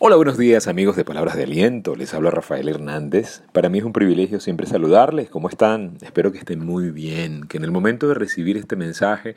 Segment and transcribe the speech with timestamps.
[0.00, 1.96] Hola, buenos días amigos de Palabras de Aliento.
[1.96, 3.42] Les habla Rafael Hernández.
[3.50, 5.28] Para mí es un privilegio siempre saludarles.
[5.28, 5.98] ¿Cómo están?
[6.02, 9.34] Espero que estén muy bien, que en el momento de recibir este mensaje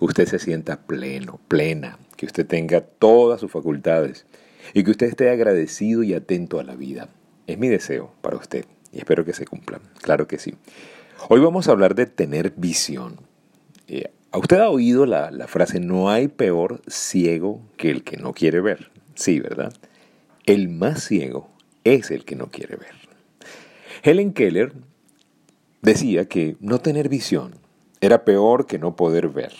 [0.00, 4.26] usted se sienta pleno, plena, que usted tenga todas sus facultades
[4.74, 7.08] y que usted esté agradecido y atento a la vida.
[7.46, 9.78] Es mi deseo para usted y espero que se cumpla.
[10.02, 10.56] Claro que sí.
[11.28, 13.20] Hoy vamos a hablar de tener visión.
[13.86, 18.16] Eh, ¿A usted ha oído la, la frase no hay peor ciego que el que
[18.16, 18.90] no quiere ver?
[19.14, 19.72] Sí, ¿verdad?
[20.50, 21.48] El más ciego
[21.84, 22.96] es el que no quiere ver.
[24.02, 24.72] Helen Keller
[25.80, 27.54] decía que no tener visión
[28.00, 29.52] era peor que no poder ver.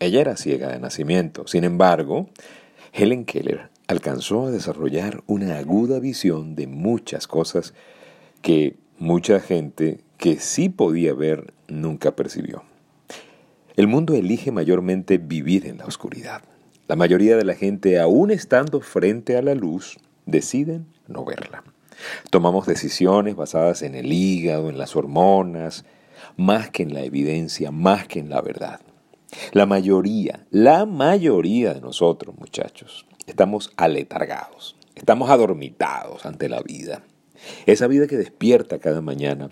[0.00, 1.46] Ella era ciega de nacimiento.
[1.46, 2.28] Sin embargo,
[2.92, 7.72] Helen Keller alcanzó a desarrollar una aguda visión de muchas cosas
[8.42, 12.64] que mucha gente que sí podía ver nunca percibió.
[13.76, 16.42] El mundo elige mayormente vivir en la oscuridad.
[16.88, 21.62] La mayoría de la gente, aún estando frente a la luz, deciden no verla.
[22.30, 25.84] Tomamos decisiones basadas en el hígado, en las hormonas,
[26.36, 28.80] más que en la evidencia, más que en la verdad.
[29.52, 37.04] La mayoría, la mayoría de nosotros, muchachos, estamos aletargados, estamos adormitados ante la vida.
[37.64, 39.50] Esa vida que despierta cada mañana,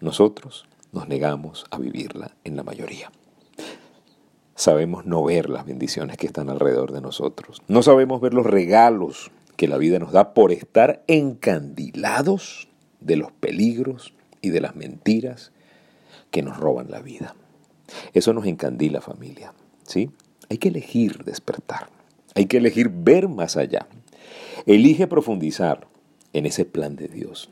[0.00, 3.12] nosotros nos negamos a vivirla en la mayoría
[4.58, 7.62] sabemos no ver las bendiciones que están alrededor de nosotros.
[7.68, 12.68] No sabemos ver los regalos que la vida nos da por estar encandilados
[13.00, 15.52] de los peligros y de las mentiras
[16.32, 17.36] que nos roban la vida.
[18.14, 20.10] Eso nos encandila familia, ¿sí?
[20.50, 21.88] Hay que elegir despertar.
[22.34, 23.86] Hay que elegir ver más allá.
[24.66, 25.86] Elige profundizar
[26.32, 27.48] en ese plan de Dios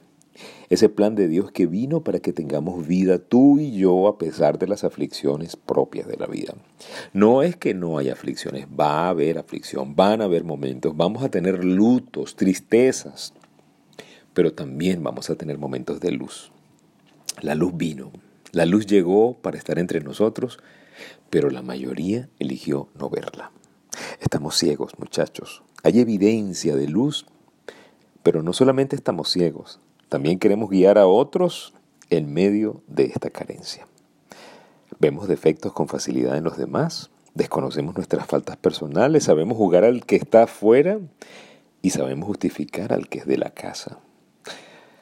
[0.69, 4.59] ese plan de Dios que vino para que tengamos vida tú y yo a pesar
[4.59, 6.55] de las aflicciones propias de la vida.
[7.13, 11.23] No es que no haya aflicciones, va a haber aflicción, van a haber momentos, vamos
[11.23, 13.33] a tener lutos, tristezas,
[14.35, 16.53] pero también vamos a tener momentos de luz.
[17.41, 18.13] La luz vino,
[18.53, 20.59] la luz llegó para estar entre nosotros,
[21.31, 23.53] pero la mayoría eligió no verla.
[24.21, 25.63] Estamos ciegos, muchachos.
[25.83, 27.27] Hay evidencia de luz,
[28.23, 31.75] pero no solamente estamos ciegos, también queremos guiar a otros
[32.11, 33.87] en medio de esta carencia.
[34.99, 40.17] Vemos defectos con facilidad en los demás, desconocemos nuestras faltas personales, sabemos jugar al que
[40.17, 40.99] está afuera
[41.83, 43.99] y sabemos justificar al que es de la casa.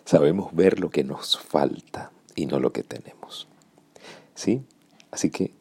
[0.04, 3.46] Sabemos ver lo que nos falta y no lo que tenemos.
[4.34, 4.62] ¿Sí?
[5.10, 5.52] Así que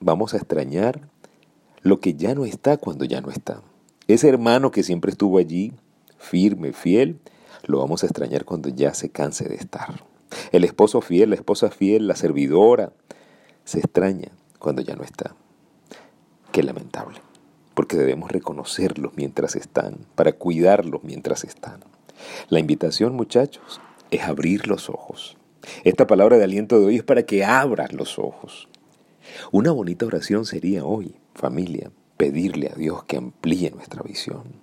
[0.00, 1.00] vamos a extrañar
[1.80, 3.62] lo que ya no está cuando ya no está.
[4.06, 5.72] Ese hermano que siempre estuvo allí,
[6.18, 7.18] firme, fiel,
[7.64, 10.04] lo vamos a extrañar cuando ya se canse de estar.
[10.50, 12.92] El esposo fiel, la esposa fiel, la servidora,
[13.64, 15.34] se extraña cuando ya no está.
[16.50, 17.20] Qué lamentable,
[17.74, 21.80] porque debemos reconocerlos mientras están, para cuidarlos mientras están.
[22.48, 23.80] La invitación, muchachos,
[24.10, 25.36] es abrir los ojos.
[25.84, 28.68] Esta palabra de aliento de hoy es para que abras los ojos.
[29.50, 34.61] Una bonita oración sería hoy, familia, pedirle a Dios que amplíe nuestra visión.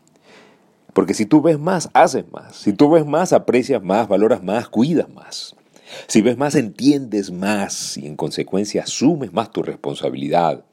[0.93, 2.55] Porque si tú ves más, haces más.
[2.55, 5.55] Si tú ves más, aprecias más, valoras más, cuidas más.
[6.07, 10.63] Si ves más, entiendes más y en consecuencia asumes más tu responsabilidad.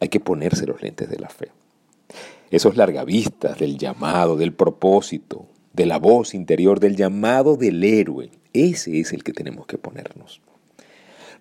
[0.00, 1.50] Hay que ponerse los lentes de la fe.
[2.50, 8.30] Esos largavistas del llamado, del propósito, de la voz interior, del llamado del héroe.
[8.52, 10.40] Ese es el que tenemos que ponernos.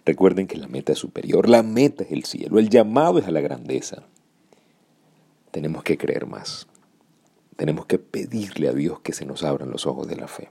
[0.05, 3.31] Recuerden que la meta es superior, la meta es el cielo, el llamado es a
[3.31, 4.03] la grandeza.
[5.51, 6.67] Tenemos que creer más.
[7.57, 10.49] Tenemos que pedirle a Dios que se nos abran los ojos de la fe.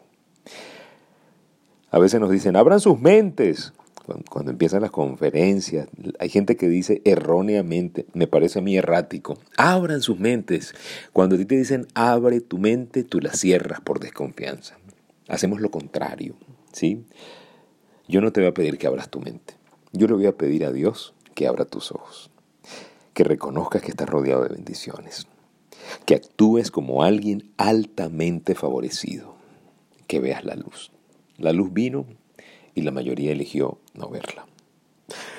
[1.90, 3.72] A veces nos dicen, abran sus mentes.
[4.28, 5.88] Cuando, empiezan las conferencias,
[6.20, 10.74] hay gente que dice erróneamente, me parece a mí errático, abran sus mentes.
[11.12, 14.78] Cuando a ti te dicen abre tu mente, tú la cierras por desconfianza.
[15.26, 16.36] Hacemos lo contrario,
[16.72, 17.04] ¿sí?
[18.06, 19.54] Yo no te voy a pedir que abras tu mente.
[19.92, 22.30] Yo le voy a pedir a Dios que abra tus ojos,
[23.12, 25.26] que reconozcas que estás rodeado de bendiciones
[26.04, 29.34] que actúes como alguien altamente favorecido,
[30.06, 30.92] que veas la luz.
[31.38, 32.06] La luz vino
[32.74, 34.46] y la mayoría eligió no verla.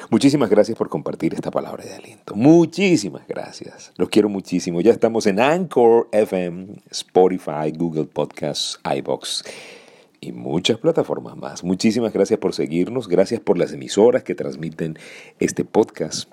[0.10, 2.34] Muchísimas gracias por compartir esta palabra de aliento.
[2.36, 3.92] Muchísimas gracias.
[3.98, 4.80] Los quiero muchísimo.
[4.80, 9.44] Ya estamos en Anchor FM, Spotify, Google Podcasts, iBox
[10.20, 11.64] y muchas plataformas más.
[11.64, 13.08] Muchísimas gracias por seguirnos.
[13.08, 14.98] Gracias por las emisoras que transmiten
[15.40, 16.32] este podcast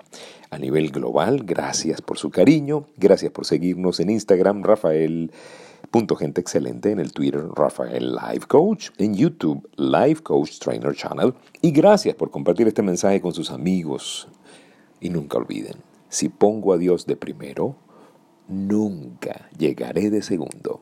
[0.49, 1.43] a nivel global.
[1.43, 2.85] Gracias por su cariño.
[2.97, 5.31] Gracias por seguirnos en Instagram, Rafael.
[5.91, 11.33] Punto gente excelente en el Twitter Rafael Life Coach, en YouTube Life Coach Trainer Channel
[11.61, 14.27] y gracias por compartir este mensaje con sus amigos.
[14.99, 15.75] Y nunca olviden,
[16.09, 17.75] si pongo a Dios de primero,
[18.47, 20.81] nunca llegaré de segundo.